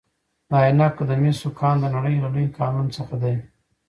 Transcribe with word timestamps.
د 0.49 0.51
عینک 0.61 0.95
د 1.09 1.11
مسو 1.21 1.49
کان 1.59 1.75
د 1.79 1.85
نړۍ 1.95 2.15
له 2.23 2.29
لویو 2.33 2.55
کانونو 2.57 2.89
څخه 2.97 3.15
دی. 3.23 3.35